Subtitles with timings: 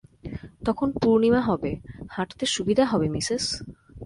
[0.65, 1.71] তখন পূর্ণিমা হবে,
[2.09, 3.45] হাঁটতে সুবিধা হবে, মিসেস।